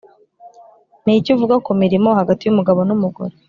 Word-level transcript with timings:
Ni 1.03 1.13
iki 1.19 1.29
uvuga 1.35 1.55
ku 1.65 1.71
mirimo 1.81 2.09
hagati 2.19 2.41
y’umugabo 2.43 2.79
n’umugore? 2.87 3.33